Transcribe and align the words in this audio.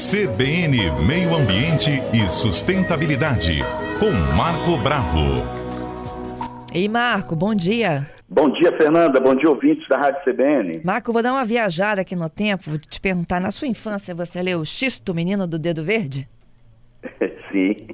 CBN 0.00 0.78
Meio 1.06 1.34
Ambiente 1.34 1.90
e 2.14 2.30
Sustentabilidade, 2.30 3.58
com 3.98 4.10
Marco 4.34 4.78
Bravo. 4.78 5.44
Ei, 6.72 6.88
Marco, 6.88 7.36
bom 7.36 7.54
dia. 7.54 8.08
Bom 8.26 8.50
dia, 8.50 8.74
Fernanda. 8.78 9.20
Bom 9.20 9.34
dia, 9.34 9.50
ouvintes 9.50 9.86
da 9.88 9.98
Rádio 9.98 10.22
CBN. 10.24 10.80
Marco, 10.82 11.12
vou 11.12 11.22
dar 11.22 11.32
uma 11.34 11.44
viajada 11.44 12.00
aqui 12.00 12.16
no 12.16 12.30
tempo. 12.30 12.70
Vou 12.70 12.78
te 12.78 12.98
perguntar, 12.98 13.40
na 13.40 13.50
sua 13.50 13.68
infância 13.68 14.14
você 14.14 14.40
leu 14.40 14.64
Xisto, 14.64 15.14
Menino 15.14 15.46
do 15.46 15.58
Dedo 15.58 15.84
Verde? 15.84 16.26
Sim. 17.52 17.88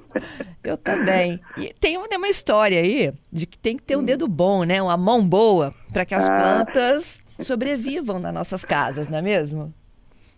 Eu 0.62 0.76
também. 0.76 1.40
E 1.58 1.74
tem 1.74 1.98
uma, 1.98 2.28
história 2.28 2.78
aí 2.78 3.12
de 3.32 3.46
que 3.46 3.58
tem 3.58 3.76
que 3.76 3.82
ter 3.82 3.96
um 3.96 4.04
dedo 4.04 4.28
bom, 4.28 4.62
né? 4.62 4.80
Uma 4.80 4.96
mão 4.96 5.26
boa, 5.26 5.74
para 5.92 6.04
que 6.04 6.14
as 6.14 6.28
Ah. 6.28 6.36
plantas 6.36 7.18
sobrevivam 7.40 8.20
nas 8.20 8.32
nossas 8.32 8.64
casas, 8.64 9.08
não 9.08 9.18
é 9.18 9.22
mesmo? 9.22 9.74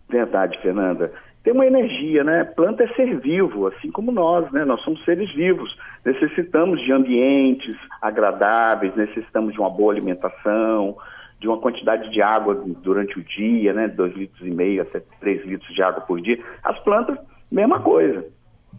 Verdade, 0.09 0.59
Fernanda. 0.63 1.11
Tem 1.49 1.55
uma 1.55 1.65
energia, 1.65 2.23
né? 2.23 2.43
Planta 2.43 2.83
é 2.83 2.87
ser 2.89 3.19
vivo, 3.21 3.65
assim 3.65 3.89
como 3.89 4.11
nós, 4.11 4.51
né? 4.51 4.63
Nós 4.63 4.79
somos 4.81 5.03
seres 5.03 5.33
vivos. 5.33 5.75
Necessitamos 6.05 6.79
de 6.79 6.91
ambientes 6.91 7.75
agradáveis, 7.99 8.95
necessitamos 8.95 9.53
de 9.53 9.59
uma 9.59 9.71
boa 9.71 9.91
alimentação, 9.91 10.95
de 11.39 11.47
uma 11.47 11.57
quantidade 11.57 12.07
de 12.11 12.21
água 12.21 12.53
durante 12.53 13.17
o 13.17 13.23
dia, 13.23 13.73
né? 13.73 13.87
Dois 13.87 14.15
litros 14.15 14.47
e 14.47 14.51
meio 14.51 14.83
a 14.83 14.85
três 15.19 15.43
litros 15.43 15.73
de 15.73 15.81
água 15.81 16.01
por 16.01 16.21
dia. 16.21 16.37
As 16.63 16.77
plantas, 16.83 17.17
mesma 17.51 17.79
coisa. 17.79 18.27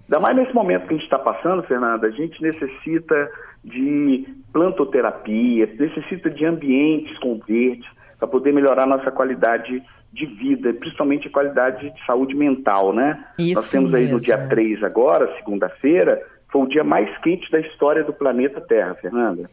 Ainda 0.05 0.21
mais 0.21 0.37
nesse 0.37 0.55
momento 0.55 0.87
que 0.87 0.95
a 0.95 0.97
gente 0.97 1.03
está 1.07 1.19
passando, 1.19 1.65
Fernanda, 1.65 2.07
a 2.07 2.11
gente 2.13 2.41
necessita 2.41 3.33
de 3.65 4.29
plantoterapia, 4.53 5.67
necessita 5.77 6.31
de 6.31 6.47
ambientes 6.47 7.19
com 7.19 7.41
verdes 7.45 7.91
para 8.17 8.29
poder 8.29 8.53
melhorar 8.53 8.87
nossa 8.87 9.11
qualidade 9.11 9.73
de 9.73 9.83
vida, 10.13 10.73
principalmente 10.75 11.29
a 11.29 11.31
qualidade 11.31 11.91
de 11.91 12.07
saúde 12.07 12.35
mental, 12.35 12.93
né? 12.93 13.25
Isso 13.39 13.61
Nós 13.61 13.71
temos 13.71 13.95
aí 13.95 14.07
no 14.07 14.13
mesmo. 14.15 14.27
dia 14.27 14.49
3 14.49 14.83
agora, 14.83 15.35
segunda-feira, 15.37 16.21
foi 16.51 16.63
o 16.63 16.67
dia 16.67 16.83
mais 16.83 17.17
quente 17.19 17.51
da 17.51 17.61
história 17.61 18.03
do 18.03 18.13
planeta 18.13 18.61
Terra, 18.61 18.95
Fernanda. 18.95 19.49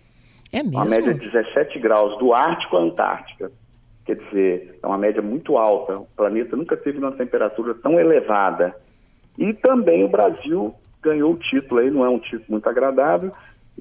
É 0.52 0.64
mesmo? 0.64 0.77
Uma 0.77 0.86
média 0.86 1.14
de 1.14 1.19
17 1.30 1.80
graus, 1.80 2.17
do 2.17 2.33
Ártico 2.33 2.77
à 2.77 2.81
Antártica. 2.81 3.52
Quer 4.05 4.16
dizer, 4.16 4.80
é 4.81 4.88
uma 4.88 4.97
média 4.97 5.22
muito 5.22 5.58
alta. 5.58 5.94
O 5.94 6.08
planeta 6.16 6.55
nunca 6.55 6.77
teve 6.77 6.97
uma 6.97 7.11
temperatura 7.11 7.73
tão 7.75 7.99
elevada. 7.99 8.73
E 9.38 9.53
também 9.53 10.03
o 10.03 10.09
Brasil 10.09 10.73
ganhou 11.02 11.33
o 11.33 11.38
título 11.38 11.81
aí, 11.81 11.92
não 11.92 12.03
é 12.03 12.09
um 12.09 12.19
título 12.19 12.45
muito 12.49 12.67
agradável, 12.67 13.31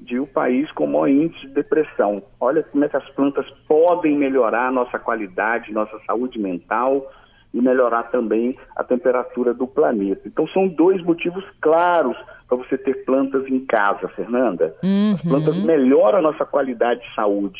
de 0.01 0.19
o 0.19 0.27
país 0.27 0.71
com 0.71 0.85
o 0.85 0.87
maior 0.87 1.09
índice 1.09 1.47
de 1.47 1.53
depressão. 1.53 2.23
Olha 2.39 2.63
como 2.63 2.85
é 2.85 2.89
que 2.89 2.97
as 2.97 3.09
plantas 3.11 3.45
podem 3.67 4.15
melhorar 4.17 4.67
a 4.67 4.71
nossa 4.71 4.99
qualidade, 4.99 5.73
nossa 5.73 5.97
saúde 6.05 6.39
mental 6.39 7.11
e 7.53 7.61
melhorar 7.61 8.03
também 8.03 8.57
a 8.75 8.83
temperatura 8.83 9.53
do 9.53 9.65
planeta. 9.65 10.27
Então 10.27 10.47
são 10.49 10.67
dois 10.67 11.01
motivos 11.03 11.43
claros 11.61 12.17
para 12.47 12.57
você 12.57 12.77
ter 12.77 13.05
plantas 13.05 13.47
em 13.47 13.59
casa, 13.65 14.07
Fernanda. 14.09 14.75
As 15.13 15.21
plantas 15.21 15.63
melhoram 15.63 16.19
a 16.19 16.21
nossa 16.21 16.45
qualidade 16.45 17.01
de 17.01 17.15
saúde 17.15 17.59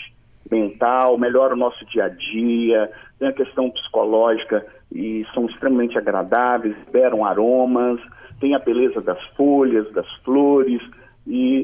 mental, 0.49 1.17
melhoram 1.17 1.55
o 1.55 1.59
nosso 1.59 1.85
dia 1.87 2.05
a 2.05 2.09
dia, 2.09 2.89
tem 3.19 3.27
a 3.27 3.33
questão 3.33 3.69
psicológica 3.69 4.65
e 4.91 5.25
são 5.33 5.45
extremamente 5.47 5.97
agradáveis, 5.97 6.75
liberam 6.85 7.25
aromas, 7.25 7.99
tem 8.39 8.55
a 8.55 8.59
beleza 8.59 9.01
das 9.01 9.21
folhas, 9.35 9.91
das 9.91 10.07
flores 10.23 10.81
e 11.25 11.56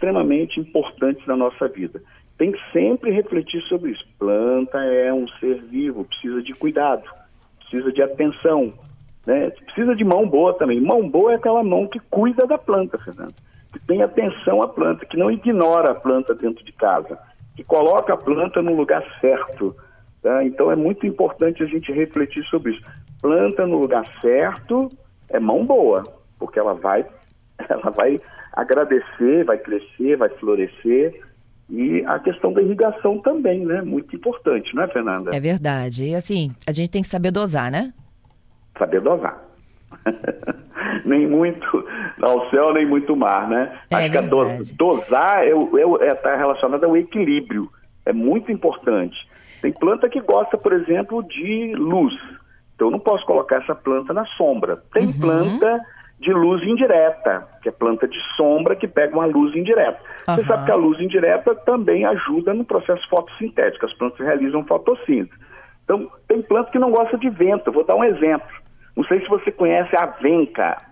extremamente 0.00 0.58
importantes 0.58 1.24
na 1.26 1.36
nossa 1.36 1.68
vida. 1.68 2.02
Tem 2.38 2.50
que 2.50 2.72
sempre 2.72 3.10
refletir 3.10 3.60
sobre 3.68 3.90
isso. 3.90 4.04
Planta 4.18 4.78
é 4.78 5.12
um 5.12 5.28
ser 5.38 5.62
vivo, 5.64 6.06
precisa 6.06 6.42
de 6.42 6.54
cuidado, 6.54 7.04
precisa 7.58 7.92
de 7.92 8.02
atenção, 8.02 8.70
né? 9.26 9.50
Precisa 9.50 9.94
de 9.94 10.02
mão 10.02 10.26
boa 10.26 10.54
também. 10.54 10.80
Mão 10.80 11.06
boa 11.06 11.32
é 11.32 11.36
aquela 11.36 11.62
mão 11.62 11.86
que 11.86 12.00
cuida 12.10 12.46
da 12.46 12.56
planta, 12.56 12.96
Fernando. 12.98 13.34
Que 13.70 13.78
tem 13.86 14.02
atenção 14.02 14.62
à 14.62 14.68
planta, 14.68 15.04
que 15.04 15.18
não 15.18 15.30
ignora 15.30 15.92
a 15.92 15.94
planta 15.94 16.34
dentro 16.34 16.64
de 16.64 16.72
casa, 16.72 17.18
que 17.54 17.62
coloca 17.62 18.14
a 18.14 18.16
planta 18.16 18.62
no 18.62 18.74
lugar 18.74 19.04
certo. 19.20 19.76
tá? 20.22 20.42
Então 20.42 20.72
é 20.72 20.76
muito 20.76 21.06
importante 21.06 21.62
a 21.62 21.66
gente 21.66 21.92
refletir 21.92 22.42
sobre 22.46 22.72
isso. 22.72 22.82
Planta 23.20 23.66
no 23.66 23.78
lugar 23.78 24.06
certo 24.22 24.88
é 25.28 25.38
mão 25.38 25.66
boa, 25.66 26.02
porque 26.38 26.58
ela 26.58 26.72
vai, 26.72 27.04
ela 27.68 27.90
vai 27.90 28.18
agradecer, 28.52 29.44
vai 29.44 29.58
crescer, 29.58 30.16
vai 30.16 30.28
florescer. 30.28 31.20
E 31.68 32.04
a 32.06 32.18
questão 32.18 32.52
da 32.52 32.60
irrigação 32.60 33.18
também, 33.18 33.64
né? 33.64 33.80
Muito 33.80 34.14
importante, 34.16 34.74
não 34.74 34.82
é, 34.82 34.88
Fernanda? 34.88 35.30
É 35.34 35.38
verdade. 35.38 36.04
E 36.04 36.14
assim, 36.16 36.50
a 36.66 36.72
gente 36.72 36.90
tem 36.90 37.02
que 37.02 37.08
saber 37.08 37.30
dosar, 37.30 37.70
né? 37.70 37.92
saber 38.80 39.00
dosar. 39.02 39.38
nem 41.04 41.26
muito 41.26 41.84
ao 42.22 42.48
céu, 42.50 42.72
nem 42.72 42.86
muito 42.86 43.14
mar, 43.14 43.48
né? 43.48 43.78
É 43.90 43.96
Acho 43.96 44.10
que 44.10 44.18
verdade. 44.20 44.74
dosar 44.74 45.44
está 45.46 46.04
é, 46.04 46.14
tá 46.14 46.36
relacionado 46.36 46.84
ao 46.84 46.96
equilíbrio. 46.96 47.70
É 48.06 48.12
muito 48.12 48.50
importante. 48.50 49.16
Tem 49.60 49.72
planta 49.72 50.08
que 50.08 50.20
gosta, 50.20 50.56
por 50.56 50.72
exemplo, 50.72 51.22
de 51.22 51.74
luz. 51.76 52.14
Então 52.74 52.88
eu 52.88 52.92
não 52.92 52.98
posso 52.98 53.26
colocar 53.26 53.56
essa 53.56 53.74
planta 53.74 54.14
na 54.14 54.24
sombra. 54.36 54.82
Tem 54.94 55.06
Uhum. 55.06 55.20
planta 55.20 55.80
de 56.20 56.32
luz 56.32 56.62
indireta, 56.62 57.48
que 57.62 57.70
é 57.70 57.72
planta 57.72 58.06
de 58.06 58.18
sombra 58.36 58.76
que 58.76 58.86
pega 58.86 59.14
uma 59.16 59.24
luz 59.24 59.56
indireta. 59.56 59.98
Você 60.18 60.42
Aham. 60.42 60.44
sabe 60.46 60.64
que 60.66 60.70
a 60.70 60.76
luz 60.76 61.00
indireta 61.00 61.54
também 61.54 62.04
ajuda 62.04 62.52
no 62.52 62.64
processo 62.64 63.08
fotossintético. 63.08 63.86
As 63.86 63.94
plantas 63.94 64.18
realizam 64.20 64.64
fotossíntese. 64.64 65.40
Então, 65.82 66.10
tem 66.28 66.42
planta 66.42 66.70
que 66.70 66.78
não 66.78 66.90
gosta 66.90 67.16
de 67.16 67.30
vento. 67.30 67.68
Eu 67.68 67.72
vou 67.72 67.84
dar 67.84 67.96
um 67.96 68.04
exemplo. 68.04 68.46
Não 68.94 69.02
sei 69.04 69.20
se 69.20 69.28
você 69.28 69.50
conhece 69.50 69.96
a 69.96 70.06
venca. 70.20 70.82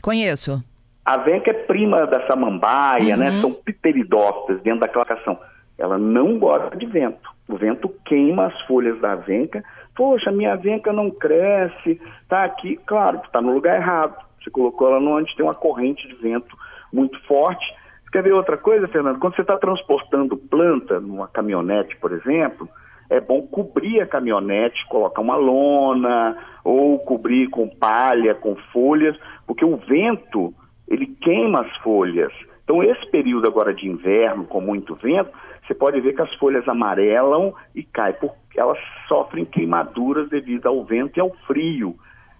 Conheço. 0.00 0.62
A 1.04 1.16
venca 1.16 1.50
é 1.50 1.54
prima 1.54 2.06
da 2.06 2.24
samambaia, 2.28 3.16
né? 3.16 3.32
São 3.40 3.52
pteridófitas 3.52 4.62
dentro 4.62 4.80
da 4.80 4.88
classificação. 4.88 5.38
Ela 5.76 5.98
não 5.98 6.38
gosta 6.38 6.76
de 6.76 6.86
vento. 6.86 7.28
O 7.48 7.56
vento 7.56 7.88
queima 8.04 8.46
as 8.46 8.60
folhas 8.62 9.00
da 9.00 9.16
venca. 9.16 9.64
Poxa, 9.96 10.30
minha 10.30 10.54
venca 10.54 10.92
não 10.92 11.10
cresce, 11.10 12.00
tá 12.28 12.44
aqui. 12.44 12.78
Claro, 12.86 13.20
está 13.24 13.40
no 13.40 13.52
lugar 13.52 13.76
errado. 13.80 14.27
Você 14.42 14.50
colocou 14.50 14.88
ela 14.88 14.98
onde 14.98 15.34
tem 15.36 15.44
uma 15.44 15.54
corrente 15.54 16.06
de 16.06 16.14
vento 16.14 16.56
muito 16.92 17.18
forte. 17.26 17.64
Você 18.02 18.10
quer 18.12 18.22
ver 18.22 18.32
outra 18.32 18.56
coisa, 18.56 18.88
Fernando? 18.88 19.18
Quando 19.18 19.36
você 19.36 19.42
está 19.42 19.56
transportando 19.56 20.36
planta 20.36 20.98
numa 21.00 21.28
caminhonete, 21.28 21.96
por 21.96 22.12
exemplo, 22.12 22.68
é 23.10 23.20
bom 23.20 23.42
cobrir 23.42 24.00
a 24.00 24.06
caminhonete, 24.06 24.86
colocar 24.88 25.20
uma 25.20 25.36
lona 25.36 26.36
ou 26.64 26.98
cobrir 27.00 27.48
com 27.48 27.68
palha, 27.68 28.34
com 28.34 28.54
folhas, 28.72 29.16
porque 29.46 29.64
o 29.64 29.76
vento 29.76 30.52
ele 30.86 31.06
queima 31.06 31.62
as 31.62 31.76
folhas. 31.78 32.32
Então 32.64 32.82
esse 32.82 33.10
período 33.10 33.48
agora 33.48 33.74
de 33.74 33.88
inverno 33.88 34.44
com 34.44 34.60
muito 34.60 34.94
vento, 34.94 35.30
você 35.66 35.74
pode 35.74 36.00
ver 36.00 36.14
que 36.14 36.22
as 36.22 36.34
folhas 36.34 36.66
amarelam 36.68 37.54
e 37.74 37.82
caem, 37.82 38.14
porque 38.14 38.58
elas 38.58 38.78
sofrem 39.06 39.44
queimaduras 39.44 40.28
devido 40.28 40.66
ao 40.66 40.84
vento 40.84 41.18
e 41.18 41.20
ao 41.20 41.30
frio. 41.46 41.94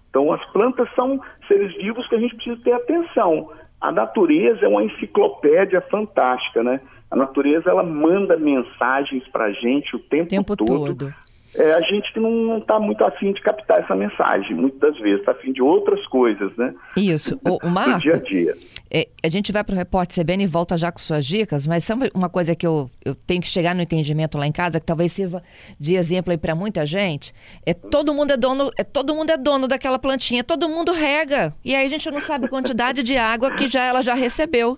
Então 0.09 0.31
as 0.33 0.43
plantas 0.51 0.87
são 0.95 1.19
seres 1.47 1.75
vivos 1.77 2.07
que 2.07 2.15
a 2.15 2.19
gente 2.19 2.35
precisa 2.35 2.59
ter 2.63 2.73
atenção. 2.73 3.51
A 3.79 3.91
natureza 3.91 4.65
é 4.65 4.67
uma 4.67 4.83
enciclopédia 4.83 5.81
fantástica, 5.81 6.63
né? 6.63 6.81
A 7.09 7.15
natureza 7.15 7.69
ela 7.69 7.83
manda 7.83 8.37
mensagens 8.37 9.27
para 9.29 9.45
a 9.45 9.51
gente 9.51 9.95
o 9.95 9.99
tempo, 9.99 10.25
O 10.25 10.29
tempo 10.29 10.55
todo. 10.55 11.13
É 11.55 11.73
a 11.73 11.81
gente 11.81 12.13
que 12.13 12.19
não 12.19 12.59
está 12.59 12.79
muito 12.79 13.03
afim 13.03 13.33
de 13.33 13.41
captar 13.41 13.79
essa 13.79 13.95
mensagem, 13.95 14.55
muitas 14.55 14.97
vezes 14.99 15.19
está 15.19 15.31
afim 15.31 15.51
de 15.51 15.61
outras 15.61 16.05
coisas, 16.07 16.55
né? 16.55 16.73
Isso. 16.95 17.39
O, 17.43 17.65
o 17.65 17.69
Marco, 17.71 17.99
dia 17.99 18.15
a 18.15 18.19
dia. 18.19 18.55
é, 18.91 19.07
a 19.23 19.29
gente 19.29 19.51
vai 19.51 19.63
para 19.63 19.73
o 19.73 19.77
Repórter 19.77 20.23
CBN 20.23 20.43
e 20.43 20.47
volta 20.47 20.77
já 20.77 20.91
com 20.91 20.99
suas 20.99 21.25
dicas, 21.25 21.65
mas 21.65 21.83
sabe 21.83 22.11
uma 22.13 22.29
coisa 22.29 22.55
que 22.55 22.67
eu, 22.67 22.89
eu 23.03 23.15
tenho 23.15 23.41
que 23.41 23.47
chegar 23.47 23.73
no 23.73 23.81
entendimento 23.81 24.37
lá 24.37 24.45
em 24.45 24.51
casa, 24.51 24.79
que 24.79 24.85
talvez 24.85 25.11
sirva 25.11 25.41
de 25.79 25.95
exemplo 25.95 26.31
aí 26.31 26.37
para 26.37 26.53
muita 26.53 26.85
gente? 26.85 27.33
É 27.65 27.73
todo 27.73 28.13
mundo 28.13 28.31
é 28.31 28.37
dono, 28.37 28.69
é 28.77 28.83
todo 28.83 29.15
mundo 29.15 29.31
é 29.31 29.37
dono 29.37 29.67
daquela 29.67 29.97
plantinha, 29.97 30.43
todo 30.43 30.69
mundo 30.69 30.91
rega. 30.91 31.53
E 31.65 31.75
aí 31.75 31.85
a 31.85 31.89
gente 31.89 32.09
não 32.11 32.19
sabe 32.19 32.45
a 32.45 32.49
quantidade 32.49 33.01
de 33.01 33.17
água 33.17 33.51
que 33.51 33.67
já 33.67 33.83
ela 33.83 34.03
já 34.03 34.13
recebeu. 34.13 34.77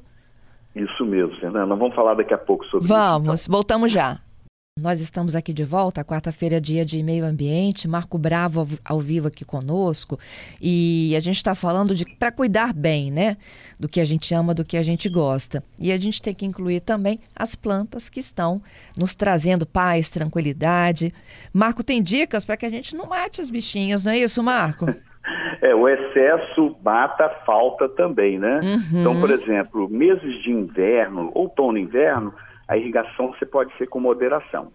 Isso 0.73 1.06
mesmo, 1.06 1.35
Fernanda. 1.35 1.75
Vamos 1.75 1.94
falar 1.94 2.13
daqui 2.13 2.33
a 2.33 2.38
pouco 2.38 2.65
sobre 2.68 2.88
Vamos, 2.88 3.45
voltamos 3.45 3.91
já. 3.91 4.21
Nós 4.79 5.01
estamos 5.01 5.35
aqui 5.35 5.51
de 5.51 5.65
volta, 5.65 6.01
quarta-feira, 6.01 6.62
dia 6.62 6.85
de 6.85 7.03
meio 7.03 7.25
ambiente. 7.25 7.89
Marco 7.89 8.18
Bravo 8.18 8.65
ao, 8.85 9.01
vivo 9.01 9.27
aqui 9.27 9.44
conosco. 9.44 10.18
E 10.62 11.13
a 11.13 11.19
gente 11.19 11.35
está 11.35 11.53
falando 11.53 11.94
de 11.94 12.06
para 12.15 12.31
cuidar 12.31 12.73
bem, 12.73 13.12
né? 13.12 13.35
Do 13.77 13.89
que 13.89 14.00
a 14.00 14.06
gente 14.06 14.33
ama, 14.33 14.53
do 14.53 14.63
que 14.63 14.77
a 14.77 14.81
gente 14.81 15.09
gosta. 15.09 15.62
E 15.77 15.91
a 15.91 16.00
gente 16.00 16.21
tem 16.21 16.33
que 16.33 16.45
incluir 16.45 16.79
também 16.79 17.19
as 17.35 17.53
plantas 17.53 18.07
que 18.07 18.21
estão 18.21 18.62
nos 18.97 19.13
trazendo 19.13 19.65
paz, 19.65 20.09
tranquilidade. 20.09 21.13
Marco 21.53 21.83
tem 21.83 22.01
dicas 22.01 22.45
para 22.45 22.56
que 22.56 22.65
a 22.65 22.69
gente 22.69 22.95
não 22.95 23.07
mate 23.07 23.41
os 23.41 23.51
bichinhos, 23.51 24.06
não 24.06 24.13
é 24.13 24.19
isso, 24.19 24.41
Marco? 24.41 24.85
É, 25.62 25.75
o 25.75 25.88
excesso 25.88 26.75
mata 26.83 27.25
a 27.25 27.29
falta 27.45 27.88
também, 27.88 28.39
né? 28.39 28.59
Então, 28.91 29.19
por 29.19 29.29
exemplo, 29.29 29.88
meses 29.88 30.41
de 30.41 30.50
inverno, 30.50 31.29
outono 31.35 31.77
e 31.77 31.81
inverno, 31.81 32.33
a 32.71 32.77
irrigação 32.77 33.33
você 33.33 33.45
pode 33.45 33.75
ser 33.77 33.88
com 33.88 34.00
moderação. 34.00 34.71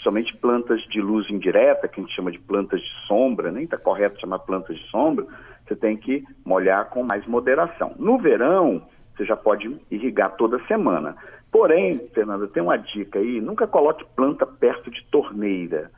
somente 0.00 0.36
plantas 0.36 0.80
de 0.88 1.00
luz 1.00 1.28
indireta, 1.30 1.86
que 1.88 2.00
a 2.00 2.02
gente 2.02 2.14
chama 2.14 2.30
de 2.30 2.38
plantas 2.38 2.80
de 2.80 3.06
sombra, 3.06 3.52
nem 3.52 3.64
está 3.64 3.76
correto 3.76 4.20
chamar 4.20 4.40
plantas 4.40 4.76
de 4.76 4.84
sombra, 4.90 5.26
você 5.64 5.76
tem 5.76 5.96
que 5.96 6.24
molhar 6.44 6.88
com 6.90 7.04
mais 7.04 7.24
moderação. 7.26 7.94
No 7.98 8.18
verão, 8.18 8.82
você 9.16 9.24
já 9.24 9.36
pode 9.36 9.76
irrigar 9.90 10.36
toda 10.36 10.64
semana. 10.66 11.16
Porém, 11.50 11.98
Fernanda, 12.14 12.46
tem 12.48 12.62
uma 12.62 12.76
dica 12.76 13.18
aí: 13.18 13.40
nunca 13.40 13.66
coloque 13.66 14.04
planta 14.16 14.46
perto 14.46 14.90
de 14.90 15.04
torneira, 15.06 15.90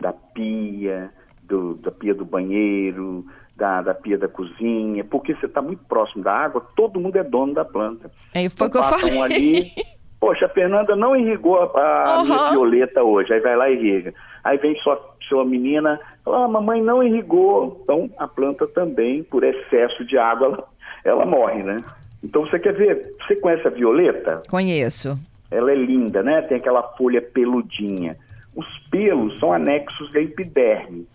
da 0.00 0.12
pia, 0.12 1.10
do, 1.42 1.74
da 1.74 1.90
pia 1.90 2.14
do 2.14 2.24
banheiro, 2.24 3.24
da, 3.56 3.82
da 3.82 3.94
pia 3.94 4.16
da 4.16 4.28
cozinha, 4.28 5.04
porque 5.04 5.34
você 5.34 5.46
está 5.46 5.60
muito 5.60 5.84
próximo 5.84 6.22
da 6.22 6.32
água, 6.32 6.66
todo 6.76 7.00
mundo 7.00 7.16
é 7.16 7.24
dono 7.24 7.54
da 7.54 7.64
planta. 7.64 8.10
É, 8.34 8.48
foi 8.48 8.66
o 8.66 8.68
então, 8.68 8.70
que 8.70 8.76
eu 8.76 8.82
falei. 8.82 9.22
ali. 9.22 9.72
Poxa, 10.20 10.46
a 10.46 10.48
Fernanda 10.48 10.96
não 10.96 11.14
irrigou 11.14 11.58
a, 11.58 12.14
a 12.14 12.18
uhum. 12.18 12.24
minha 12.24 12.50
violeta 12.50 13.02
hoje, 13.02 13.32
aí 13.32 13.40
vai 13.40 13.56
lá 13.56 13.70
e 13.70 13.74
irriga. 13.74 14.12
Aí 14.42 14.58
vem 14.58 14.74
sua, 14.80 15.00
sua 15.28 15.44
menina, 15.44 16.00
fala, 16.24 16.44
ah, 16.44 16.48
mamãe 16.48 16.82
não 16.82 17.02
irrigou. 17.02 17.80
Então 17.82 18.10
a 18.18 18.26
planta 18.26 18.66
também, 18.66 19.22
por 19.22 19.44
excesso 19.44 20.04
de 20.04 20.18
água, 20.18 20.46
ela, 20.46 20.64
ela 21.04 21.26
morre, 21.26 21.62
né? 21.62 21.76
Então 22.22 22.44
você 22.44 22.58
quer 22.58 22.74
ver, 22.74 23.14
você 23.20 23.36
conhece 23.36 23.66
a 23.66 23.70
violeta? 23.70 24.42
Conheço. 24.50 25.16
Ela 25.50 25.72
é 25.72 25.76
linda, 25.76 26.22
né? 26.22 26.42
Tem 26.42 26.58
aquela 26.58 26.82
folha 26.82 27.22
peludinha. 27.22 28.16
Os 28.56 28.66
pelos 28.90 29.38
são 29.38 29.52
anexos 29.52 30.12
da 30.12 30.20
epiderme. 30.20 31.06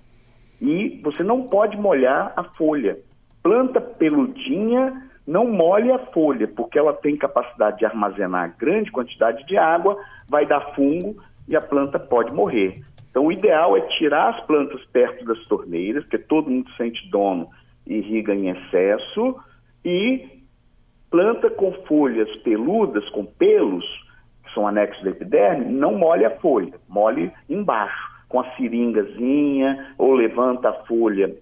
E 0.61 1.01
você 1.03 1.23
não 1.23 1.43
pode 1.43 1.75
molhar 1.75 2.31
a 2.37 2.43
folha. 2.43 2.97
Planta 3.43 3.81
peludinha 3.81 5.09
não 5.25 5.49
molhe 5.49 5.91
a 5.91 5.99
folha, 5.99 6.47
porque 6.47 6.77
ela 6.77 6.93
tem 6.93 7.15
capacidade 7.15 7.79
de 7.79 7.85
armazenar 7.85 8.55
grande 8.57 8.91
quantidade 8.91 9.45
de 9.45 9.57
água, 9.57 9.97
vai 10.27 10.45
dar 10.45 10.73
fungo 10.75 11.15
e 11.47 11.55
a 11.55 11.61
planta 11.61 11.97
pode 11.99 12.33
morrer. 12.33 12.73
Então, 13.09 13.27
o 13.27 13.31
ideal 13.31 13.77
é 13.77 13.81
tirar 13.81 14.29
as 14.29 14.45
plantas 14.45 14.83
perto 14.85 15.23
das 15.25 15.37
torneiras, 15.45 16.03
porque 16.03 16.17
todo 16.17 16.49
mundo 16.49 16.69
sente 16.75 17.07
dono 17.09 17.47
e 17.85 17.95
irriga 17.95 18.33
em 18.33 18.49
excesso, 18.49 19.37
e 19.85 20.43
planta 21.11 21.49
com 21.49 21.71
folhas 21.85 22.33
peludas, 22.37 23.07
com 23.09 23.23
pelos, 23.23 23.85
que 24.43 24.53
são 24.53 24.67
anexos 24.67 25.03
da 25.03 25.11
epiderme, 25.11 25.65
não 25.65 25.95
molhe 25.95 26.25
a 26.25 26.39
folha, 26.39 26.73
molhe 26.89 27.31
embaixo, 27.47 28.11
com 28.27 28.39
a 28.39 28.49
seringazinha, 28.55 29.93
ou 29.97 30.15
levanta 30.15 30.69
a 30.69 30.85
folha 30.85 31.35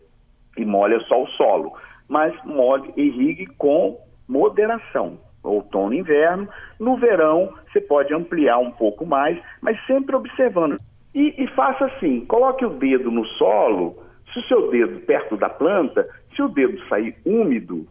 e 0.58 0.66
molha 0.66 1.00
só 1.02 1.24
o 1.24 1.28
solo. 1.30 1.74
Mas 2.12 2.34
molhe, 2.44 2.92
irrigue 2.98 3.46
com 3.58 3.98
moderação. 4.28 5.18
Outono 5.42 5.94
e 5.94 6.00
inverno. 6.00 6.46
No 6.78 6.98
verão, 6.98 7.54
você 7.72 7.80
pode 7.80 8.14
ampliar 8.14 8.58
um 8.58 8.70
pouco 8.70 9.06
mais, 9.06 9.42
mas 9.62 9.80
sempre 9.88 10.14
observando. 10.14 10.78
E, 11.16 11.42
e 11.42 11.48
faça 11.56 11.86
assim: 11.86 12.26
coloque 12.26 12.66
o 12.66 12.70
dedo 12.72 13.10
no 13.10 13.26
solo. 13.26 13.96
Se 14.34 14.40
o 14.40 14.44
seu 14.44 14.70
dedo 14.70 15.00
perto 15.06 15.38
da 15.38 15.48
planta, 15.48 16.06
se 16.36 16.42
o 16.42 16.50
dedo 16.50 16.78
sair 16.90 17.16
úmido, 17.26 17.88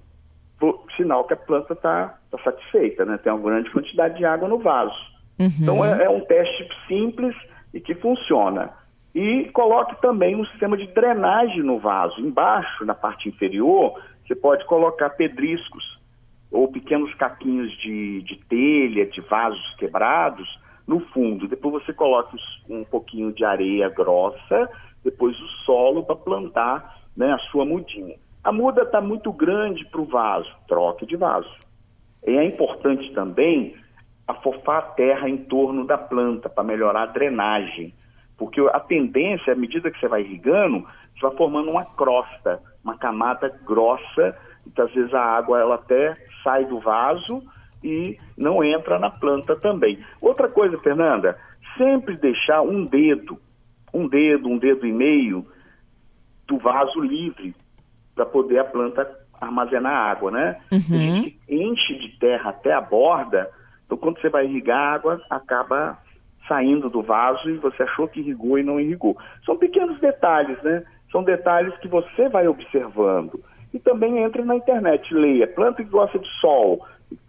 sinal 0.98 1.24
que 1.24 1.32
a 1.32 1.36
planta 1.36 1.72
está 1.72 2.18
tá 2.30 2.38
satisfeita, 2.44 3.06
né? 3.06 3.18
Tem 3.18 3.32
uma 3.32 3.42
grande 3.42 3.70
quantidade 3.70 4.18
de 4.18 4.26
água 4.26 4.46
no 4.46 4.58
vaso. 4.58 4.94
Uhum. 5.38 5.50
Então 5.62 5.82
é, 5.82 6.04
é, 6.04 6.10
um 6.10 6.20
teste 6.20 6.68
simples 6.86 7.34
e 7.72 7.80
que 7.80 7.94
funciona. 7.94 8.70
E 9.14 9.50
coloque 9.52 10.00
também 10.00 10.36
um 10.36 10.44
sistema 10.46 10.76
de 10.76 10.86
drenagem 10.88 11.62
no 11.62 11.78
vaso. 11.78 12.20
Embaixo, 12.20 12.84
na 12.84 12.94
parte 12.94 13.28
inferior, 13.28 14.00
você 14.26 14.34
pode 14.34 14.64
colocar 14.66 15.10
pedriscos 15.10 15.98
ou 16.50 16.68
pequenos 16.68 17.12
caquinhos 17.14 17.70
de, 17.78 18.22
de 18.22 18.36
telha, 18.48 19.06
de 19.06 19.20
vasos 19.22 19.74
quebrados 19.76 20.48
no 20.86 21.00
fundo. 21.00 21.48
Depois 21.48 21.84
você 21.84 21.92
coloca 21.92 22.36
um 22.68 22.84
pouquinho 22.84 23.32
de 23.32 23.44
areia 23.44 23.88
grossa, 23.88 24.68
depois 25.04 25.38
o 25.38 25.48
solo 25.64 26.04
para 26.04 26.16
plantar 26.16 27.00
né, 27.16 27.32
a 27.32 27.38
sua 27.50 27.64
mudinha. 27.64 28.16
A 28.42 28.52
muda 28.52 28.82
está 28.82 29.00
muito 29.00 29.32
grande 29.32 29.84
para 29.84 30.00
o 30.00 30.06
vaso, 30.06 30.50
troque 30.66 31.06
de 31.06 31.16
vaso. 31.16 31.50
E 32.26 32.36
é 32.36 32.44
importante 32.44 33.12
também 33.12 33.76
afofar 34.26 34.78
a 34.78 34.82
terra 34.82 35.28
em 35.28 35.36
torno 35.36 35.86
da 35.86 35.98
planta 35.98 36.48
para 36.48 36.64
melhorar 36.64 37.02
a 37.02 37.12
drenagem. 37.12 37.92
Porque 38.40 38.58
a 38.72 38.80
tendência, 38.80 39.52
à 39.52 39.54
medida 39.56 39.90
que 39.90 40.00
você 40.00 40.08
vai 40.08 40.22
irrigando, 40.22 40.86
você 41.14 41.26
vai 41.26 41.36
formando 41.36 41.70
uma 41.70 41.84
crosta, 41.84 42.58
uma 42.82 42.96
camada 42.96 43.54
grossa, 43.66 44.34
então 44.66 44.86
às 44.86 44.94
vezes 44.94 45.12
a 45.12 45.20
água 45.20 45.60
ela 45.60 45.74
até 45.74 46.14
sai 46.42 46.64
do 46.64 46.80
vaso 46.80 47.42
e 47.84 48.18
não 48.38 48.64
entra 48.64 48.98
na 48.98 49.10
planta 49.10 49.54
também. 49.56 50.02
Outra 50.22 50.48
coisa, 50.48 50.78
Fernanda, 50.78 51.38
sempre 51.76 52.16
deixar 52.16 52.62
um 52.62 52.86
dedo, 52.86 53.38
um 53.92 54.08
dedo, 54.08 54.48
um 54.48 54.56
dedo 54.56 54.86
e 54.86 54.92
meio 54.92 55.46
do 56.48 56.56
vaso 56.56 56.98
livre 56.98 57.54
para 58.14 58.24
poder 58.24 58.60
a 58.60 58.64
planta 58.64 59.06
armazenar 59.38 59.92
água, 59.92 60.30
né? 60.30 60.56
Uhum. 60.72 60.78
A 60.78 60.96
gente 60.96 61.38
enche 61.46 61.94
de 61.98 62.18
terra 62.18 62.48
até 62.48 62.72
a 62.72 62.80
borda, 62.80 63.50
então 63.84 63.98
quando 63.98 64.18
você 64.18 64.30
vai 64.30 64.46
irrigar, 64.46 64.78
a 64.78 64.94
água 64.94 65.20
acaba 65.28 65.98
saindo 66.50 66.90
do 66.90 67.00
vaso 67.00 67.48
e 67.48 67.58
você 67.58 67.84
achou 67.84 68.08
que 68.08 68.18
irrigou 68.18 68.58
e 68.58 68.64
não 68.64 68.80
irrigou. 68.80 69.16
São 69.46 69.56
pequenos 69.56 70.00
detalhes, 70.00 70.60
né? 70.64 70.82
São 71.12 71.22
detalhes 71.22 71.76
que 71.78 71.86
você 71.86 72.28
vai 72.28 72.48
observando. 72.48 73.40
E 73.72 73.78
também 73.78 74.18
entre 74.18 74.42
na 74.42 74.56
internet, 74.56 75.14
leia. 75.14 75.46
Planta 75.46 75.84
que 75.84 75.88
gosta 75.88 76.18
de 76.18 76.28
sol, 76.40 76.84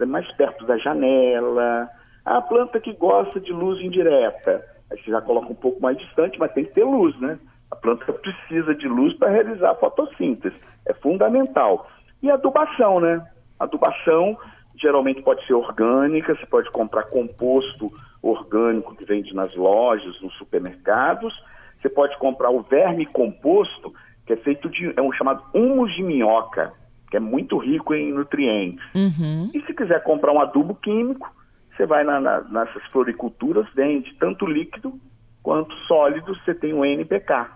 mais 0.07 0.29
perto 0.35 0.65
da 0.65 0.75
janela. 0.77 1.87
A 2.25 2.41
planta 2.41 2.79
que 2.79 2.93
gosta 2.93 3.39
de 3.39 3.53
luz 3.53 3.79
indireta. 3.79 4.65
Aí 4.91 4.99
você 4.99 5.11
já 5.11 5.21
coloca 5.21 5.51
um 5.51 5.55
pouco 5.55 5.79
mais 5.79 5.97
distante, 5.99 6.39
mas 6.39 6.51
tem 6.53 6.65
que 6.65 6.73
ter 6.73 6.83
luz, 6.83 7.17
né? 7.19 7.37
A 7.69 7.75
planta 7.75 8.11
precisa 8.11 8.73
de 8.73 8.87
luz 8.87 9.13
para 9.17 9.29
realizar 9.29 9.71
a 9.71 9.75
fotossíntese. 9.75 10.57
É 10.87 10.93
fundamental. 10.95 11.87
E 12.23 12.31
adubação, 12.31 12.99
né? 12.99 13.23
Adubação 13.59 14.35
geralmente 14.75 15.21
pode 15.21 15.45
ser 15.45 15.53
orgânica, 15.53 16.35
você 16.35 16.45
pode 16.47 16.71
comprar 16.71 17.03
composto 17.03 17.91
orgânico 18.21 18.95
que 18.95 19.05
vende 19.05 19.33
nas 19.33 19.55
lojas, 19.55 20.19
nos 20.21 20.33
supermercados. 20.35 21.33
Você 21.81 21.89
pode 21.89 22.17
comprar 22.17 22.51
o 22.51 22.61
verme 22.61 23.05
composto, 23.05 23.93
que 24.25 24.33
é 24.33 24.37
feito 24.37 24.69
de 24.69 24.93
é 24.95 25.01
um 25.01 25.11
chamado 25.11 25.43
humus 25.53 25.93
de 25.95 26.03
minhoca, 26.03 26.73
que 27.09 27.17
é 27.17 27.19
muito 27.19 27.57
rico 27.57 27.93
em 27.93 28.13
nutrientes. 28.13 28.85
Uhum. 28.95 29.49
E 29.53 29.61
se 29.61 29.73
quiser 29.73 30.03
comprar 30.03 30.31
um 30.31 30.39
adubo 30.39 30.75
químico, 30.75 31.33
você 31.75 31.85
vai 31.85 32.03
na, 32.03 32.19
na, 32.19 32.41
nessas 32.41 32.83
floriculturas, 32.91 33.67
vende 33.73 34.13
tanto 34.19 34.45
líquido 34.45 34.99
quanto 35.41 35.73
sólido, 35.87 36.35
você 36.35 36.53
tem 36.53 36.73
o 36.73 36.85
NPK. 36.85 37.47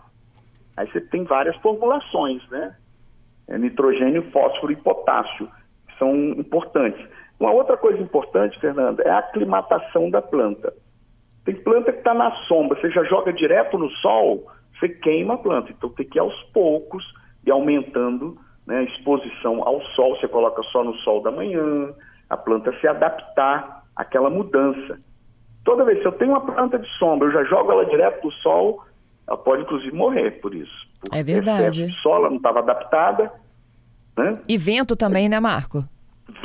Aí 0.76 0.92
você 0.92 1.00
tem 1.00 1.24
várias 1.24 1.56
formulações, 1.58 2.42
né? 2.50 2.76
É 3.48 3.58
nitrogênio, 3.58 4.30
fósforo 4.32 4.74
e 4.74 4.76
potássio, 4.76 5.48
que 5.88 5.98
são 6.00 6.16
importantes. 6.16 7.06
Uma 7.39 7.51
outra 7.51 7.75
coisa 7.77 8.01
importante, 8.01 8.59
Fernanda, 8.59 9.04
é 9.04 9.09
a 9.09 9.19
aclimatação 9.19 10.09
da 10.09 10.21
planta. 10.21 10.73
Tem 11.44 11.56
planta 11.56 11.92
que 11.92 11.99
está 11.99 12.13
na 12.13 12.31
sombra, 12.47 12.80
você 12.80 12.89
já 12.89 13.04
joga 13.04 13.31
direto 13.31 13.77
no 13.77 13.89
sol, 13.89 14.47
você 14.80 14.89
queima 14.89 15.35
a 15.35 15.37
planta. 15.37 15.71
Então 15.71 15.89
tem 15.89 16.07
que 16.07 16.18
ir 16.18 16.21
aos 16.21 16.35
poucos 16.54 17.04
e 17.45 17.51
aumentando 17.51 18.37
né, 18.65 18.77
a 18.80 18.83
exposição 18.83 19.61
ao 19.63 19.81
sol. 19.95 20.18
Você 20.18 20.27
coloca 20.27 20.63
só 20.71 20.83
no 20.83 20.95
sol 20.97 21.21
da 21.21 21.31
manhã, 21.31 21.94
a 22.30 22.37
planta 22.37 22.73
se 22.80 22.87
adaptar 22.87 23.83
àquela 23.95 24.30
mudança. 24.30 24.99
Toda 25.63 25.85
vez 25.85 25.99
que 26.01 26.07
eu 26.07 26.11
tenho 26.13 26.31
uma 26.31 26.42
planta 26.42 26.80
de 26.80 26.87
sombra, 26.97 27.27
eu 27.27 27.33
já 27.33 27.44
jogo 27.44 27.71
ela 27.71 27.85
direto 27.85 28.21
do 28.21 28.31
sol, 28.35 28.83
ela 29.27 29.37
pode, 29.37 29.63
inclusive, 29.63 29.95
morrer 29.95 30.31
por 30.39 30.54
isso. 30.54 30.87
Por 31.01 31.15
é 31.15 31.23
verdade. 31.23 31.92
Só 32.01 32.18
ela 32.18 32.30
não 32.30 32.37
estava 32.37 32.59
adaptada. 32.59 33.31
Né? 34.18 34.39
E 34.47 34.57
vento 34.57 34.95
também, 34.95 35.27
né, 35.27 35.39
Marco? 35.39 35.83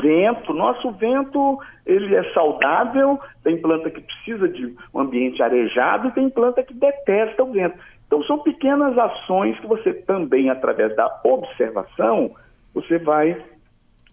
Vento. 0.00 0.52
Nosso 0.52 0.90
vento, 0.92 1.58
ele 1.86 2.14
é 2.14 2.22
saudável. 2.32 3.18
Tem 3.42 3.60
planta 3.60 3.90
que 3.90 4.00
precisa 4.00 4.48
de 4.48 4.74
um 4.94 5.00
ambiente 5.00 5.42
arejado 5.42 6.08
e 6.08 6.12
tem 6.12 6.28
planta 6.28 6.62
que 6.62 6.74
detesta 6.74 7.42
o 7.42 7.52
vento. 7.52 7.78
Então, 8.06 8.22
são 8.24 8.38
pequenas 8.40 8.96
ações 8.98 9.58
que 9.60 9.66
você 9.66 9.92
também, 9.92 10.50
através 10.50 10.94
da 10.96 11.20
observação, 11.24 12.32
você 12.74 12.98
vai 12.98 13.40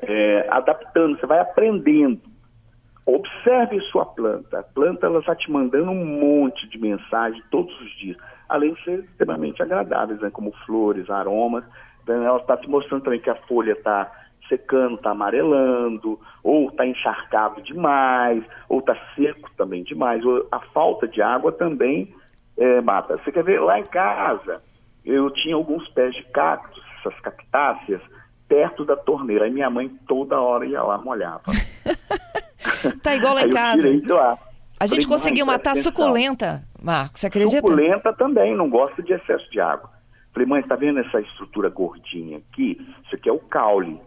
é, 0.01 0.47
adaptando, 0.49 1.19
você 1.19 1.25
vai 1.25 1.39
aprendendo. 1.39 2.21
Observe 3.05 3.79
sua 3.91 4.05
planta. 4.05 4.59
A 4.59 4.63
planta 4.63 5.07
ela 5.07 5.19
está 5.19 5.35
te 5.35 5.49
mandando 5.49 5.91
um 5.91 6.05
monte 6.05 6.67
de 6.69 6.77
mensagem 6.77 7.41
todos 7.49 7.73
os 7.81 7.97
dias 7.97 8.17
além 8.49 8.73
de 8.73 8.83
ser 8.83 8.99
extremamente 8.99 9.61
agradáveis, 9.61 10.19
né, 10.21 10.29
como 10.29 10.51
flores, 10.65 11.09
aromas. 11.09 11.63
Então, 12.03 12.23
ela 12.23 12.37
está 12.37 12.55
te 12.57 12.69
mostrando 12.69 13.03
também 13.03 13.19
que 13.19 13.29
a 13.29 13.35
folha 13.35 13.73
está 13.73 14.09
secando, 14.47 14.95
está 14.95 15.11
amarelando, 15.11 16.19
ou 16.43 16.69
está 16.69 16.85
encharcado 16.85 17.61
demais, 17.61 18.43
ou 18.69 18.79
está 18.79 18.95
seco 19.15 19.49
também 19.57 19.83
demais, 19.83 20.23
ou 20.25 20.47
a 20.51 20.59
falta 20.59 21.07
de 21.07 21.21
água 21.21 21.51
também 21.51 22.13
é, 22.57 22.81
mata. 22.81 23.17
Você 23.17 23.31
quer 23.31 23.43
ver, 23.43 23.59
lá 23.61 23.79
em 23.79 23.85
casa, 23.85 24.61
eu 25.05 25.29
tinha 25.31 25.55
alguns 25.55 25.87
pés 25.89 26.13
de 26.15 26.23
cactos, 26.31 26.83
essas 26.99 27.19
cactáceas, 27.21 28.01
perto 28.47 28.85
da 28.85 28.95
torneira. 28.95 29.45
Aí 29.45 29.51
minha 29.51 29.69
mãe 29.69 29.89
toda 30.07 30.39
hora 30.39 30.65
ia 30.65 30.81
lá 30.81 30.97
molhava. 30.97 31.43
tá 33.03 33.15
igual 33.15 33.35
lá 33.35 33.43
em 33.43 33.49
casa. 33.49 33.87
A 34.79 34.85
gente 34.85 35.07
conseguiu 35.07 35.45
matar 35.45 35.75
suculenta 35.75 36.63
Marcos, 36.81 37.21
você 37.21 37.27
acredita? 37.27 37.67
Suculenta 37.67 38.13
também, 38.13 38.55
não 38.55 38.69
gosta 38.69 39.01
de 39.01 39.13
excesso 39.13 39.49
de 39.49 39.59
água. 39.59 39.89
Falei, 40.31 40.47
mãe, 40.47 40.61
está 40.61 40.75
vendo 40.75 40.99
essa 40.99 41.19
estrutura 41.19 41.69
gordinha 41.69 42.37
aqui? 42.37 42.77
Isso 43.05 43.15
aqui 43.15 43.27
é 43.27 43.31
o 43.31 43.39
caule, 43.39 43.99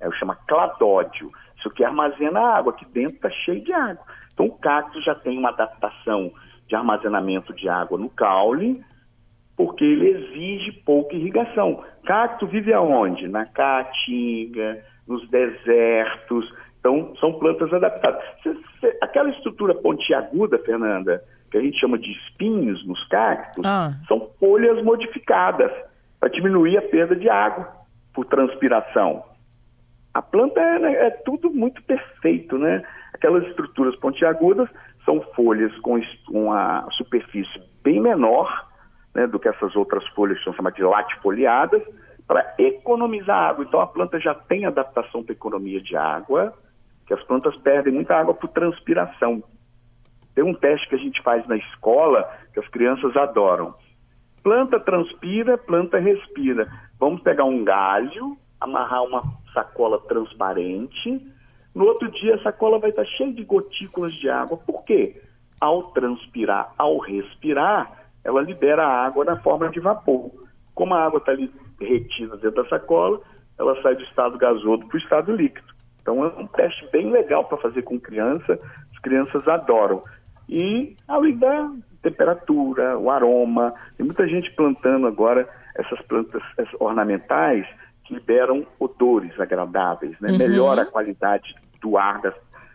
é 0.00 0.08
o 0.08 0.12
chama 0.12 0.36
cladódio. 0.46 1.26
Isso 1.56 1.68
aqui 1.68 1.84
armazena 1.84 2.40
água, 2.40 2.72
aqui 2.72 2.86
dentro 2.86 3.16
está 3.16 3.30
cheio 3.30 3.62
de 3.62 3.72
água. 3.72 4.04
Então 4.32 4.46
o 4.46 4.58
cacto 4.58 5.00
já 5.02 5.14
tem 5.14 5.38
uma 5.38 5.50
adaptação 5.50 6.32
de 6.68 6.76
armazenamento 6.76 7.52
de 7.54 7.68
água 7.68 7.98
no 7.98 8.10
caule, 8.10 8.80
porque 9.56 9.84
ele 9.84 10.08
exige 10.10 10.72
pouca 10.84 11.16
irrigação. 11.16 11.82
Cacto 12.04 12.46
vive 12.46 12.72
aonde? 12.72 13.28
Na 13.28 13.44
caatinga, 13.44 14.84
nos 15.06 15.26
desertos. 15.26 16.48
Então, 16.78 17.12
são 17.18 17.32
plantas 17.38 17.72
adaptadas. 17.72 18.22
Aquela 19.02 19.30
estrutura 19.30 19.74
pontiaguda, 19.74 20.58
Fernanda, 20.58 21.22
que 21.50 21.58
a 21.58 21.60
gente 21.60 21.80
chama 21.80 21.98
de 21.98 22.12
espinhos 22.12 22.86
nos 22.86 23.02
cactos, 23.08 23.64
ah. 23.66 23.90
são 24.06 24.30
folhas 24.38 24.82
modificadas 24.84 25.70
para 26.20 26.28
diminuir 26.28 26.76
a 26.76 26.82
perda 26.82 27.16
de 27.16 27.28
água 27.28 27.68
por 28.14 28.26
transpiração. 28.26 29.24
A 30.14 30.22
planta 30.22 30.60
é, 30.60 30.78
né, 30.78 30.92
é, 31.06 31.10
tudo 31.10 31.50
muito 31.50 31.82
perfeito, 31.82 32.58
né? 32.58 32.82
Aquelas 33.14 33.46
estruturas 33.46 33.94
pontiagudas 33.96 34.68
são 35.04 35.20
folhas 35.34 35.76
com 35.80 36.00
uma 36.32 36.88
superfície 36.92 37.62
bem 37.82 38.00
menor 38.00 38.68
né, 39.14 39.26
do 39.26 39.38
que 39.38 39.48
essas 39.48 39.74
outras 39.74 40.06
folhas 40.08 40.38
que 40.38 40.44
são 40.44 40.52
chamadas 40.52 40.76
de 40.76 40.84
latifoliadas, 40.84 41.82
para 42.26 42.54
economizar 42.58 43.50
água. 43.50 43.64
Então 43.64 43.80
a 43.80 43.86
planta 43.86 44.20
já 44.20 44.34
tem 44.34 44.66
adaptação 44.66 45.24
para 45.24 45.32
economia 45.32 45.80
de 45.80 45.96
água, 45.96 46.54
que 47.06 47.14
as 47.14 47.22
plantas 47.24 47.58
perdem 47.60 47.92
muita 47.92 48.14
água 48.14 48.34
por 48.34 48.48
transpiração. 48.48 49.42
Tem 50.34 50.44
um 50.44 50.54
teste 50.54 50.88
que 50.88 50.94
a 50.94 50.98
gente 50.98 51.22
faz 51.22 51.46
na 51.48 51.56
escola 51.56 52.30
que 52.52 52.60
as 52.60 52.68
crianças 52.68 53.16
adoram. 53.16 53.74
Planta 54.42 54.78
transpira, 54.78 55.56
planta 55.56 55.98
respira. 55.98 56.68
Vamos 57.00 57.22
pegar 57.22 57.44
um 57.44 57.64
galho, 57.64 58.36
amarrar 58.60 59.04
uma 59.04 59.22
sacola 59.52 60.00
transparente. 60.00 61.26
No 61.74 61.84
outro 61.84 62.10
dia 62.10 62.34
a 62.34 62.42
sacola 62.42 62.78
vai 62.78 62.90
estar 62.90 63.04
cheia 63.04 63.32
de 63.32 63.44
gotículas 63.44 64.12
de 64.14 64.28
água. 64.28 64.56
Por 64.56 64.84
quê? 64.84 65.20
Ao 65.60 65.84
transpirar, 65.92 66.72
ao 66.78 66.98
respirar, 66.98 68.08
ela 68.24 68.42
libera 68.42 68.84
a 68.84 69.06
água 69.06 69.24
na 69.24 69.36
forma 69.40 69.68
de 69.70 69.80
vapor. 69.80 70.30
Como 70.74 70.94
a 70.94 71.04
água 71.04 71.18
está 71.18 71.32
ali 71.32 71.50
retida 71.80 72.36
dentro 72.36 72.62
da 72.62 72.68
sacola, 72.68 73.20
ela 73.58 73.80
sai 73.82 73.94
do 73.96 74.02
estado 74.04 74.38
gasoso 74.38 74.86
para 74.86 74.96
o 74.96 75.00
estado 75.00 75.32
líquido. 75.32 75.74
Então 76.00 76.24
é 76.24 76.28
um 76.28 76.46
teste 76.46 76.88
bem 76.90 77.10
legal 77.10 77.44
para 77.44 77.58
fazer 77.58 77.82
com 77.82 77.98
criança, 77.98 78.58
as 78.92 78.98
crianças 79.00 79.46
adoram. 79.46 80.02
E 80.48 80.96
além 81.06 81.36
da 81.36 81.70
temperatura, 82.02 82.98
o 82.98 83.10
aroma, 83.10 83.74
tem 83.96 84.06
muita 84.06 84.26
gente 84.26 84.50
plantando 84.54 85.06
agora 85.06 85.48
essas 85.76 86.00
plantas 86.02 86.42
ornamentais 86.80 87.66
liberam 88.10 88.66
odores 88.78 89.38
agradáveis, 89.40 90.18
né? 90.20 90.30
Uhum. 90.30 90.38
melhora 90.38 90.82
a 90.82 90.86
qualidade 90.86 91.54
do 91.80 91.96
ar 91.96 92.20
da, 92.20 92.32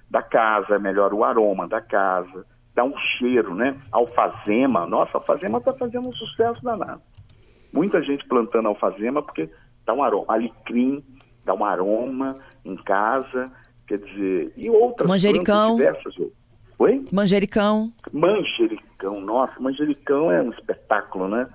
da 0.09 0.21
casa, 0.21 0.79
melhora 0.79 1.13
o 1.13 1.23
aroma 1.23 1.67
da 1.67 1.81
casa 1.81 2.45
dá 2.75 2.83
um 2.83 2.93
cheiro, 3.17 3.53
né? 3.53 3.77
Alfazema, 3.91 4.85
nossa, 4.85 5.17
alfazema 5.17 5.59
está 5.59 5.73
fazendo 5.73 6.07
um 6.07 6.11
sucesso 6.11 6.63
danado. 6.63 7.01
Muita 7.71 8.01
gente 8.01 8.25
plantando 8.27 8.67
alfazema 8.67 9.21
porque 9.21 9.49
dá 9.85 9.93
um 9.93 10.03
aroma. 10.03 10.25
Alecrim 10.27 11.03
dá 11.45 11.53
um 11.53 11.63
aroma 11.63 12.37
em 12.65 12.75
casa, 12.75 13.51
quer 13.87 13.99
dizer, 13.99 14.53
e 14.55 14.69
outras 14.69 15.07
Manjericão. 15.07 15.75
diversas. 15.75 16.15
Oi? 16.79 17.05
Manjericão. 17.11 17.91
Manjericão, 18.11 19.21
nossa, 19.21 19.59
manjericão 19.59 20.31
é 20.31 20.41
um 20.41 20.49
espetáculo, 20.51 21.27
né? 21.27 21.47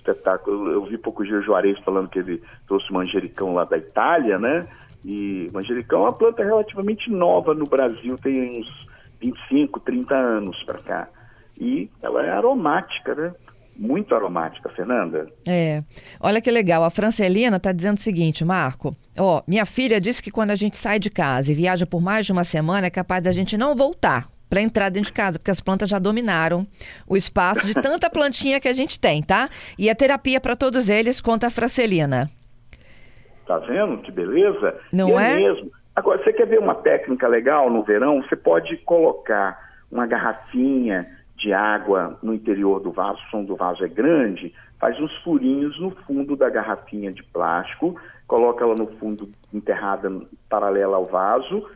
Espetáculo. 0.00 0.70
Eu 0.70 0.84
vi 0.84 0.98
pouco 0.98 1.24
dia 1.24 1.40
Juarez 1.40 1.78
falando 1.80 2.08
que 2.08 2.18
ele 2.18 2.42
trouxe 2.66 2.92
manjericão 2.92 3.54
lá 3.54 3.64
da 3.64 3.78
Itália, 3.78 4.38
né? 4.38 4.66
E 5.04 5.48
manjericão 5.52 6.00
é 6.00 6.02
uma 6.02 6.12
planta 6.12 6.42
relativamente 6.42 7.10
nova 7.10 7.54
no 7.54 7.64
Brasil, 7.64 8.16
tem 8.16 8.60
uns 8.60 8.88
25, 9.20 9.80
30 9.80 10.14
anos 10.14 10.62
para 10.64 10.78
cá. 10.78 11.08
E 11.58 11.90
ela 12.02 12.24
é 12.24 12.30
aromática, 12.30 13.14
né? 13.14 13.32
Muito 13.76 14.14
aromática, 14.14 14.68
Fernanda. 14.70 15.26
É. 15.46 15.82
Olha 16.20 16.40
que 16.40 16.50
legal. 16.50 16.84
A 16.84 16.90
Francelina 16.90 17.56
está 17.56 17.72
dizendo 17.72 17.96
o 17.96 18.00
seguinte, 18.00 18.44
Marco. 18.44 18.94
Ó, 19.18 19.42
minha 19.46 19.64
filha 19.64 20.00
disse 20.00 20.22
que 20.22 20.30
quando 20.30 20.50
a 20.50 20.54
gente 20.54 20.76
sai 20.76 20.98
de 20.98 21.08
casa 21.08 21.50
e 21.50 21.54
viaja 21.54 21.86
por 21.86 22.00
mais 22.02 22.26
de 22.26 22.32
uma 22.32 22.44
semana, 22.44 22.88
é 22.88 22.90
capaz 22.90 23.24
da 23.24 23.32
gente 23.32 23.56
não 23.56 23.74
voltar 23.74 24.28
para 24.50 24.60
entrar 24.60 24.90
dentro 24.90 25.06
de 25.06 25.12
casa, 25.12 25.38
porque 25.38 25.52
as 25.52 25.60
plantas 25.60 25.88
já 25.88 26.00
dominaram 26.00 26.66
o 27.08 27.16
espaço 27.16 27.64
de 27.64 27.72
tanta 27.72 28.10
plantinha 28.10 28.60
que 28.60 28.66
a 28.66 28.72
gente 28.72 28.98
tem, 28.98 29.22
tá? 29.22 29.48
E 29.78 29.88
a 29.88 29.94
terapia 29.94 30.40
para 30.40 30.56
todos 30.56 30.90
eles 30.90 31.20
conta 31.20 31.46
a 31.46 31.50
Francelina. 31.50 32.28
Tá 33.46 33.58
vendo 33.58 33.98
que 34.02 34.10
beleza? 34.10 34.76
Não 34.92 35.18
é? 35.18 35.36
é 35.36 35.40
mesmo. 35.40 35.70
Agora, 35.94 36.22
você 36.22 36.32
quer 36.32 36.46
ver 36.46 36.58
uma 36.58 36.74
técnica 36.74 37.28
legal 37.28 37.70
no 37.70 37.82
verão? 37.84 38.22
Você 38.22 38.34
pode 38.34 38.76
colocar 38.78 39.58
uma 39.90 40.06
garrafinha 40.06 41.06
de 41.36 41.52
água 41.52 42.18
no 42.22 42.34
interior 42.34 42.80
do 42.80 42.92
vaso, 42.92 43.18
o 43.18 43.30
som 43.30 43.44
do 43.44 43.56
vaso 43.56 43.84
é 43.84 43.88
grande, 43.88 44.52
faz 44.78 45.00
uns 45.00 45.14
furinhos 45.22 45.78
no 45.80 45.90
fundo 46.06 46.36
da 46.36 46.50
garrafinha 46.50 47.12
de 47.12 47.22
plástico, 47.22 47.96
coloca 48.26 48.64
ela 48.64 48.74
no 48.74 48.86
fundo 48.98 49.30
enterrada 49.52 50.10
paralela 50.48 50.96
ao 50.96 51.06
vaso 51.06 51.66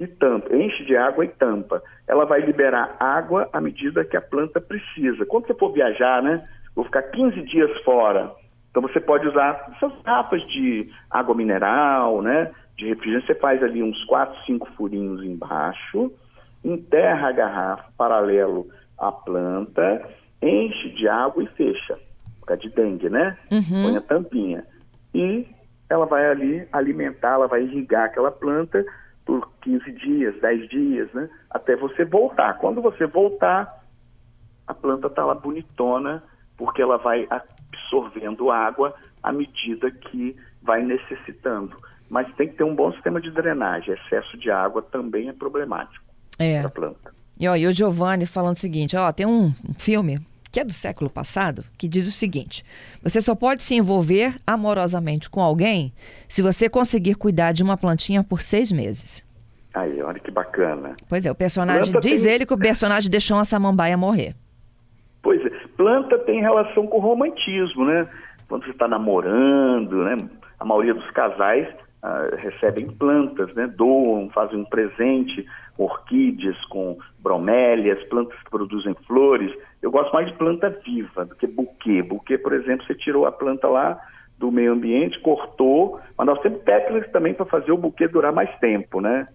e 0.00 0.06
tampa, 0.06 0.54
enche 0.54 0.84
de 0.84 0.96
água 0.96 1.24
e 1.24 1.28
tampa. 1.28 1.82
Ela 2.06 2.24
vai 2.24 2.40
liberar 2.40 2.96
água 3.00 3.48
à 3.52 3.60
medida 3.60 4.04
que 4.04 4.16
a 4.16 4.20
planta 4.20 4.60
precisa. 4.60 5.26
Quando 5.26 5.46
você 5.46 5.54
for 5.54 5.72
viajar, 5.72 6.22
né? 6.22 6.46
Vou 6.74 6.84
ficar 6.84 7.02
15 7.02 7.42
dias 7.42 7.70
fora. 7.82 8.32
Então 8.70 8.82
você 8.82 9.00
pode 9.00 9.26
usar 9.26 9.72
essas 9.74 9.92
garrafas 10.02 10.40
de 10.48 10.88
água 11.10 11.34
mineral, 11.34 12.22
né? 12.22 12.52
de 12.78 12.86
refrigerante, 12.86 13.26
você 13.26 13.34
faz 13.34 13.62
ali 13.62 13.82
uns 13.82 14.02
4, 14.04 14.46
5 14.46 14.68
furinhos 14.76 15.22
embaixo, 15.24 16.12
enterra 16.64 17.28
a 17.28 17.32
garrafa 17.32 17.84
paralelo 17.98 18.68
à 18.96 19.10
planta, 19.10 20.08
enche 20.40 20.90
de 20.90 21.08
água 21.08 21.42
e 21.42 21.46
fecha. 21.48 21.98
Por 22.40 22.56
de 22.56 22.70
dengue, 22.70 23.10
né? 23.10 23.36
Uhum. 23.50 23.82
Põe 23.82 23.96
a 23.96 24.00
tampinha. 24.00 24.64
E 25.12 25.46
ela 25.90 26.06
vai 26.06 26.24
ali 26.30 26.66
alimentar, 26.72 27.34
ela 27.34 27.48
vai 27.48 27.62
irrigar 27.62 28.04
aquela 28.04 28.30
planta 28.30 28.82
por 29.28 29.52
15 29.60 29.92
dias, 29.92 30.40
10 30.40 30.68
dias, 30.70 31.12
né? 31.12 31.28
Até 31.50 31.76
você 31.76 32.02
voltar. 32.02 32.56
Quando 32.58 32.80
você 32.80 33.06
voltar, 33.06 33.84
a 34.66 34.72
planta 34.72 35.08
está 35.08 35.22
lá 35.22 35.34
bonitona, 35.34 36.24
porque 36.56 36.80
ela 36.80 36.96
vai 36.96 37.28
absorvendo 37.28 38.50
água 38.50 38.94
à 39.22 39.30
medida 39.30 39.90
que 39.90 40.34
vai 40.62 40.82
necessitando 40.82 41.76
mas 42.10 42.26
tem 42.36 42.48
que 42.48 42.56
ter 42.56 42.64
um 42.64 42.74
bom 42.74 42.92
sistema 42.92 43.20
de 43.20 43.30
drenagem. 43.30 43.94
Excesso 43.94 44.36
de 44.38 44.50
água 44.50 44.82
também 44.82 45.28
é 45.28 45.32
problemático 45.32 46.04
é. 46.38 46.60
para 46.60 46.68
a 46.68 46.70
planta. 46.70 47.14
E, 47.38 47.46
ó, 47.46 47.54
e 47.54 47.66
o 47.66 47.72
Giovanni 47.72 48.26
falando 48.26 48.56
o 48.56 48.58
seguinte, 48.58 48.96
ó, 48.96 49.12
tem 49.12 49.26
um, 49.26 49.46
um 49.46 49.74
filme 49.78 50.18
que 50.50 50.60
é 50.60 50.64
do 50.64 50.72
século 50.72 51.10
passado, 51.10 51.64
que 51.76 51.88
diz 51.88 52.06
o 52.06 52.10
seguinte: 52.10 52.64
você 53.02 53.20
só 53.20 53.34
pode 53.34 53.62
se 53.62 53.74
envolver 53.74 54.34
amorosamente 54.46 55.28
com 55.28 55.40
alguém 55.40 55.92
se 56.28 56.42
você 56.42 56.68
conseguir 56.68 57.14
cuidar 57.14 57.52
de 57.52 57.62
uma 57.62 57.76
plantinha 57.76 58.22
por 58.24 58.40
seis 58.40 58.72
meses. 58.72 59.24
Aí, 59.74 60.02
olha 60.02 60.18
que 60.18 60.30
bacana. 60.30 60.94
Pois 61.08 61.24
é, 61.26 61.30
o 61.30 61.34
personagem 61.34 61.92
planta 61.92 62.08
diz 62.08 62.22
tem... 62.22 62.32
ele 62.32 62.46
que 62.46 62.54
o 62.54 62.58
personagem 62.58 63.10
deixou 63.10 63.36
uma 63.36 63.44
samambaia 63.44 63.96
morrer. 63.96 64.34
Pois 65.22 65.44
é, 65.44 65.50
planta 65.76 66.18
tem 66.20 66.40
relação 66.40 66.86
com 66.86 66.98
romantismo, 66.98 67.84
né? 67.84 68.08
Quando 68.48 68.64
você 68.64 68.70
está 68.70 68.88
namorando, 68.88 70.04
né? 70.04 70.16
A 70.58 70.64
maioria 70.64 70.94
dos 70.94 71.10
casais 71.10 71.68
Uh, 72.00 72.36
recebem 72.36 72.86
plantas, 72.92 73.52
né? 73.54 73.66
doam, 73.66 74.30
fazem 74.30 74.60
um 74.60 74.64
presente, 74.64 75.44
orquídeas 75.76 76.56
com 76.66 76.96
bromélias, 77.18 78.00
plantas 78.04 78.38
que 78.38 78.50
produzem 78.50 78.94
flores. 79.04 79.52
Eu 79.80 79.90
gosto 79.90 80.12
mais 80.12 80.26
de 80.26 80.34
planta 80.34 80.70
viva 80.84 81.24
do 81.24 81.34
que 81.34 81.46
buquê. 81.46 82.02
Buquê, 82.02 82.36
por 82.36 82.52
exemplo, 82.52 82.86
você 82.86 82.94
tirou 82.94 83.26
a 83.26 83.32
planta 83.32 83.68
lá 83.68 84.00
do 84.38 84.50
meio 84.50 84.72
ambiente, 84.72 85.20
cortou, 85.20 86.00
mas 86.16 86.26
nós 86.26 86.40
temos 86.40 86.62
técnicas 86.62 87.10
também 87.10 87.34
para 87.34 87.46
fazer 87.46 87.72
o 87.72 87.76
buquê 87.76 88.06
durar 88.06 88.32
mais 88.32 88.50
tempo, 88.58 89.00
né? 89.00 89.28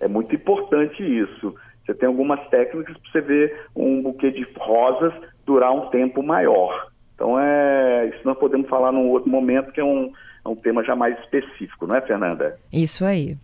É 0.00 0.06
muito 0.06 0.34
importante 0.34 1.02
isso. 1.02 1.54
Você 1.84 1.94
tem 1.94 2.06
algumas 2.06 2.40
técnicas 2.48 2.96
para 2.96 3.10
você 3.10 3.20
ver 3.20 3.66
um 3.74 4.02
buquê 4.02 4.30
de 4.30 4.46
rosas 4.56 5.12
durar 5.44 5.72
um 5.72 5.88
tempo 5.88 6.22
maior. 6.22 6.88
Então, 7.14 7.38
é, 7.38 8.10
isso 8.14 8.20
nós 8.24 8.38
podemos 8.38 8.68
falar 8.68 8.92
num 8.92 9.08
outro 9.08 9.30
momento, 9.30 9.72
que 9.72 9.80
é 9.80 9.84
um, 9.84 10.12
é 10.44 10.48
um 10.48 10.54
tema 10.54 10.84
já 10.84 10.94
mais 10.94 11.18
específico, 11.20 11.86
não 11.86 11.96
é, 11.96 12.00
Fernanda? 12.00 12.56
Isso 12.72 13.04
aí. 13.04 13.34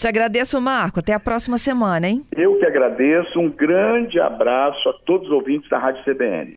Te 0.00 0.08
agradeço, 0.08 0.58
Marco. 0.62 1.00
Até 1.00 1.12
a 1.12 1.20
próxima 1.20 1.58
semana, 1.58 2.08
hein? 2.08 2.24
Eu 2.34 2.56
que 2.56 2.64
agradeço. 2.64 3.38
Um 3.38 3.50
grande 3.50 4.18
abraço 4.18 4.88
a 4.88 4.94
todos 5.04 5.28
os 5.28 5.34
ouvintes 5.34 5.68
da 5.68 5.78
Rádio 5.78 6.02
CBN. 6.04 6.48